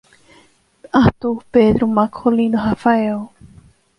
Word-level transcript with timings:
Arthur 0.99 1.37
Pedro 1.51 1.85
Marcolino 1.87 2.57
Rafael 2.65 3.19